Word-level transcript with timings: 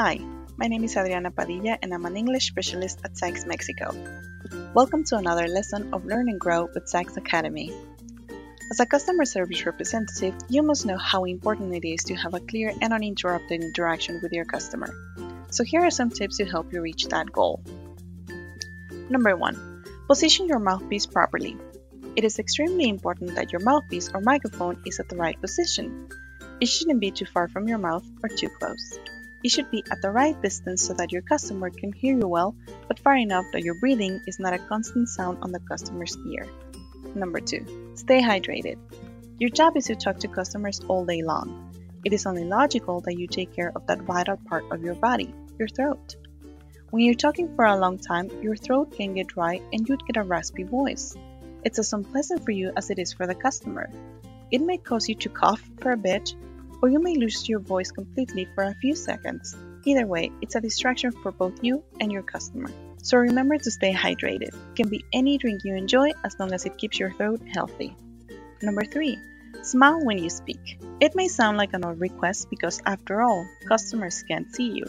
Hi, 0.00 0.18
my 0.56 0.66
name 0.66 0.84
is 0.84 0.96
Adriana 0.96 1.30
Padilla 1.30 1.76
and 1.82 1.92
I'm 1.92 2.06
an 2.06 2.16
English 2.16 2.46
specialist 2.46 3.00
at 3.04 3.18
Sykes 3.18 3.44
Mexico. 3.44 3.94
Welcome 4.72 5.04
to 5.04 5.16
another 5.16 5.46
lesson 5.46 5.92
of 5.92 6.06
Learn 6.06 6.30
and 6.30 6.40
Grow 6.40 6.70
with 6.74 6.88
Sykes 6.88 7.18
Academy. 7.18 7.70
As 8.70 8.80
a 8.80 8.86
customer 8.86 9.26
service 9.26 9.66
representative, 9.66 10.34
you 10.48 10.62
must 10.62 10.86
know 10.86 10.96
how 10.96 11.24
important 11.24 11.74
it 11.74 11.86
is 11.86 12.04
to 12.04 12.14
have 12.14 12.32
a 12.32 12.40
clear 12.40 12.72
and 12.80 12.94
uninterrupted 12.94 13.62
interaction 13.62 14.20
with 14.22 14.32
your 14.32 14.46
customer. 14.46 14.88
So 15.50 15.64
here 15.64 15.84
are 15.84 15.90
some 15.90 16.08
tips 16.08 16.38
to 16.38 16.46
help 16.46 16.72
you 16.72 16.80
reach 16.80 17.08
that 17.08 17.30
goal. 17.30 17.62
Number 19.10 19.36
1. 19.36 19.84
Position 20.06 20.48
your 20.48 20.60
mouthpiece 20.60 21.04
properly. 21.04 21.58
It 22.16 22.24
is 22.24 22.38
extremely 22.38 22.88
important 22.88 23.34
that 23.34 23.52
your 23.52 23.60
mouthpiece 23.60 24.08
or 24.14 24.22
microphone 24.22 24.80
is 24.86 24.98
at 24.98 25.10
the 25.10 25.16
right 25.16 25.38
position. 25.38 26.08
It 26.58 26.68
shouldn't 26.68 27.00
be 27.00 27.10
too 27.10 27.26
far 27.26 27.48
from 27.48 27.68
your 27.68 27.76
mouth 27.76 28.06
or 28.22 28.30
too 28.30 28.48
close. 28.48 28.98
It 29.42 29.50
should 29.50 29.70
be 29.70 29.82
at 29.90 30.02
the 30.02 30.10
right 30.10 30.40
distance 30.42 30.86
so 30.86 30.94
that 30.94 31.12
your 31.12 31.22
customer 31.22 31.70
can 31.70 31.92
hear 31.92 32.16
you 32.16 32.28
well, 32.28 32.54
but 32.88 32.98
far 32.98 33.16
enough 33.16 33.46
that 33.52 33.62
your 33.62 33.74
breathing 33.80 34.20
is 34.26 34.38
not 34.38 34.52
a 34.52 34.58
constant 34.58 35.08
sound 35.08 35.38
on 35.42 35.52
the 35.52 35.60
customer's 35.60 36.16
ear. 36.30 36.46
Number 37.14 37.40
2. 37.40 37.94
Stay 37.94 38.20
hydrated. 38.20 38.76
Your 39.38 39.50
job 39.50 39.76
is 39.76 39.86
to 39.86 39.96
talk 39.96 40.18
to 40.18 40.28
customers 40.28 40.80
all 40.88 41.06
day 41.06 41.22
long. 41.22 41.72
It 42.04 42.12
is 42.12 42.26
only 42.26 42.44
logical 42.44 43.00
that 43.00 43.18
you 43.18 43.26
take 43.26 43.54
care 43.54 43.72
of 43.74 43.86
that 43.86 44.02
vital 44.02 44.36
part 44.36 44.64
of 44.70 44.82
your 44.82 44.94
body, 44.94 45.32
your 45.58 45.68
throat. 45.68 46.16
When 46.90 47.02
you're 47.02 47.14
talking 47.14 47.54
for 47.54 47.64
a 47.64 47.78
long 47.78 47.98
time, 47.98 48.30
your 48.42 48.56
throat 48.56 48.92
can 48.92 49.14
get 49.14 49.28
dry 49.28 49.60
and 49.72 49.88
you'd 49.88 50.06
get 50.06 50.16
a 50.16 50.22
raspy 50.22 50.64
voice. 50.64 51.16
It's 51.64 51.78
as 51.78 51.92
unpleasant 51.92 52.44
for 52.44 52.50
you 52.50 52.72
as 52.76 52.90
it 52.90 52.98
is 52.98 53.12
for 53.12 53.26
the 53.26 53.34
customer. 53.34 53.90
It 54.50 54.60
may 54.60 54.76
cause 54.76 55.08
you 55.08 55.14
to 55.14 55.28
cough 55.28 55.62
for 55.80 55.92
a 55.92 55.96
bit, 55.96 56.34
or 56.82 56.88
you 56.88 57.00
may 57.00 57.14
lose 57.14 57.48
your 57.48 57.60
voice 57.60 57.90
completely 57.90 58.46
for 58.54 58.64
a 58.64 58.74
few 58.74 58.94
seconds. 58.94 59.56
Either 59.84 60.06
way, 60.06 60.30
it's 60.42 60.54
a 60.54 60.60
distraction 60.60 61.12
for 61.12 61.32
both 61.32 61.62
you 61.62 61.82
and 62.00 62.12
your 62.12 62.22
customer. 62.22 62.70
So 63.02 63.16
remember 63.16 63.56
to 63.56 63.70
stay 63.70 63.92
hydrated. 63.92 64.52
It 64.54 64.76
can 64.76 64.88
be 64.88 65.04
any 65.12 65.38
drink 65.38 65.64
you 65.64 65.74
enjoy 65.74 66.10
as 66.24 66.38
long 66.38 66.52
as 66.52 66.66
it 66.66 66.76
keeps 66.76 66.98
your 66.98 67.12
throat 67.12 67.40
healthy. 67.52 67.96
Number 68.62 68.84
3. 68.84 69.18
Smile 69.62 70.04
when 70.04 70.18
you 70.18 70.30
speak. 70.30 70.80
It 71.00 71.14
may 71.14 71.28
sound 71.28 71.56
like 71.56 71.72
an 71.72 71.84
odd 71.84 71.98
request 71.98 72.48
because, 72.50 72.80
after 72.84 73.22
all, 73.22 73.46
customers 73.66 74.22
can't 74.22 74.54
see 74.54 74.70
you. 74.70 74.84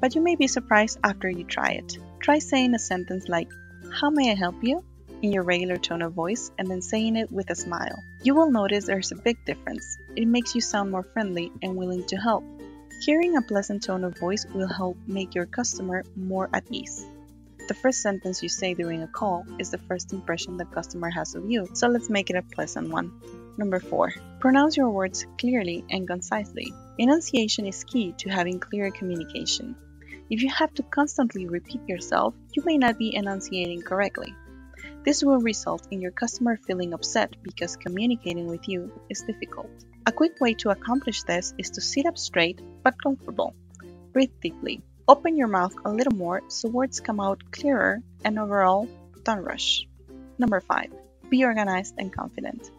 But 0.00 0.14
you 0.14 0.22
may 0.22 0.34
be 0.36 0.48
surprised 0.48 0.98
after 1.04 1.30
you 1.30 1.44
try 1.44 1.72
it. 1.72 1.98
Try 2.20 2.38
saying 2.38 2.74
a 2.74 2.78
sentence 2.78 3.28
like, 3.28 3.48
How 3.92 4.10
may 4.10 4.30
I 4.30 4.34
help 4.34 4.56
you? 4.62 4.84
In 5.22 5.32
your 5.32 5.42
regular 5.42 5.76
tone 5.76 6.02
of 6.02 6.12
voice 6.12 6.50
and 6.58 6.68
then 6.68 6.82
saying 6.82 7.16
it 7.16 7.30
with 7.30 7.50
a 7.50 7.54
smile. 7.54 8.02
You 8.22 8.34
will 8.34 8.50
notice 8.50 8.86
there's 8.86 9.12
a 9.12 9.16
big 9.16 9.44
difference. 9.44 9.98
It 10.16 10.26
makes 10.26 10.54
you 10.54 10.60
sound 10.60 10.90
more 10.90 11.02
friendly 11.02 11.52
and 11.62 11.76
willing 11.76 12.04
to 12.06 12.16
help. 12.16 12.44
Hearing 13.02 13.36
a 13.36 13.42
pleasant 13.42 13.82
tone 13.82 14.04
of 14.04 14.18
voice 14.18 14.44
will 14.54 14.68
help 14.68 14.96
make 15.06 15.34
your 15.34 15.46
customer 15.46 16.04
more 16.16 16.50
at 16.52 16.64
ease. 16.70 17.06
The 17.68 17.74
first 17.74 18.02
sentence 18.02 18.42
you 18.42 18.48
say 18.48 18.74
during 18.74 19.02
a 19.02 19.06
call 19.06 19.46
is 19.58 19.70
the 19.70 19.78
first 19.78 20.12
impression 20.12 20.56
the 20.56 20.64
customer 20.64 21.08
has 21.08 21.34
of 21.34 21.48
you, 21.48 21.68
so 21.72 21.86
let's 21.86 22.10
make 22.10 22.28
it 22.28 22.36
a 22.36 22.42
pleasant 22.42 22.90
one. 22.90 23.12
Number 23.56 23.78
4. 23.78 24.12
Pronounce 24.40 24.76
your 24.76 24.90
words 24.90 25.24
clearly 25.38 25.84
and 25.88 26.06
concisely. 26.06 26.72
Enunciation 26.98 27.66
is 27.66 27.84
key 27.84 28.12
to 28.18 28.28
having 28.28 28.58
clear 28.58 28.90
communication. 28.90 29.76
If 30.28 30.42
you 30.42 30.50
have 30.50 30.74
to 30.74 30.82
constantly 30.82 31.46
repeat 31.46 31.80
yourself, 31.88 32.34
you 32.54 32.62
may 32.64 32.76
not 32.76 32.98
be 32.98 33.14
enunciating 33.14 33.82
correctly. 33.82 34.34
This 35.02 35.24
will 35.24 35.40
result 35.40 35.88
in 35.90 36.02
your 36.02 36.10
customer 36.10 36.58
feeling 36.58 36.92
upset 36.92 37.34
because 37.42 37.76
communicating 37.76 38.46
with 38.48 38.68
you 38.68 38.92
is 39.08 39.22
difficult. 39.22 39.70
A 40.04 40.12
quick 40.12 40.40
way 40.40 40.52
to 40.54 40.70
accomplish 40.70 41.22
this 41.22 41.54
is 41.56 41.70
to 41.70 41.80
sit 41.80 42.04
up 42.04 42.18
straight 42.18 42.60
but 42.82 43.02
comfortable. 43.02 43.54
Breathe 44.12 44.32
deeply. 44.42 44.82
Open 45.08 45.38
your 45.38 45.48
mouth 45.48 45.74
a 45.86 45.90
little 45.90 46.14
more 46.14 46.42
so 46.48 46.68
words 46.68 47.00
come 47.00 47.18
out 47.18 47.50
clearer 47.50 48.02
and 48.24 48.38
overall, 48.38 48.88
don't 49.24 49.42
rush. 49.42 49.88
Number 50.38 50.60
5. 50.60 50.92
Be 51.30 51.44
organized 51.44 51.94
and 51.96 52.12
confident. 52.12 52.70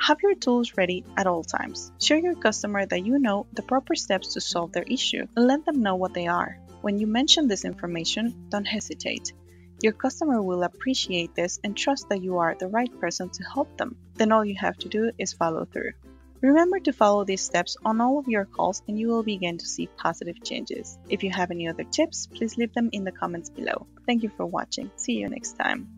Have 0.00 0.22
your 0.22 0.36
tools 0.36 0.76
ready 0.76 1.04
at 1.16 1.26
all 1.26 1.42
times. 1.42 1.90
Show 2.00 2.14
your 2.14 2.36
customer 2.36 2.86
that 2.86 3.04
you 3.04 3.18
know 3.18 3.46
the 3.52 3.62
proper 3.62 3.96
steps 3.96 4.34
to 4.34 4.40
solve 4.40 4.70
their 4.72 4.84
issue 4.84 5.26
and 5.34 5.46
let 5.48 5.64
them 5.64 5.82
know 5.82 5.96
what 5.96 6.14
they 6.14 6.28
are. 6.28 6.56
When 6.82 6.98
you 6.98 7.08
mention 7.08 7.48
this 7.48 7.64
information, 7.64 8.46
don't 8.48 8.64
hesitate. 8.64 9.32
Your 9.80 9.92
customer 9.92 10.42
will 10.42 10.64
appreciate 10.64 11.34
this 11.34 11.60
and 11.62 11.76
trust 11.76 12.08
that 12.08 12.22
you 12.22 12.38
are 12.38 12.56
the 12.58 12.68
right 12.68 12.90
person 13.00 13.30
to 13.30 13.44
help 13.44 13.76
them. 13.76 13.96
Then 14.14 14.32
all 14.32 14.44
you 14.44 14.56
have 14.58 14.76
to 14.78 14.88
do 14.88 15.12
is 15.18 15.32
follow 15.32 15.64
through. 15.64 15.92
Remember 16.40 16.78
to 16.80 16.92
follow 16.92 17.24
these 17.24 17.42
steps 17.42 17.76
on 17.84 18.00
all 18.00 18.18
of 18.18 18.28
your 18.28 18.44
calls 18.44 18.82
and 18.86 18.98
you 18.98 19.08
will 19.08 19.24
begin 19.24 19.58
to 19.58 19.66
see 19.66 19.88
positive 19.96 20.42
changes. 20.42 20.98
If 21.08 21.22
you 21.22 21.30
have 21.30 21.50
any 21.50 21.68
other 21.68 21.84
tips, 21.84 22.26
please 22.26 22.56
leave 22.56 22.72
them 22.74 22.90
in 22.92 23.04
the 23.04 23.12
comments 23.12 23.50
below. 23.50 23.86
Thank 24.06 24.22
you 24.22 24.30
for 24.36 24.46
watching. 24.46 24.90
See 24.96 25.14
you 25.14 25.28
next 25.28 25.54
time. 25.54 25.97